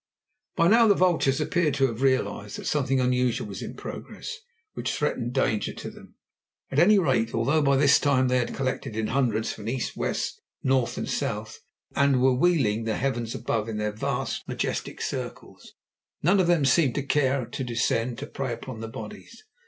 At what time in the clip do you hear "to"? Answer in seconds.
1.75-1.85, 5.73-5.91, 16.95-17.03, 17.45-17.63, 18.17-18.25